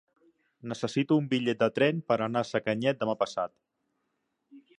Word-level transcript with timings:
Necessito 0.71 1.17
un 1.21 1.27
bitllet 1.33 1.59
de 1.65 1.69
tren 1.75 2.01
per 2.09 2.17
anar 2.29 2.43
a 2.45 2.49
Sacanyet 2.53 3.03
demà 3.05 3.19
passat. 3.25 3.55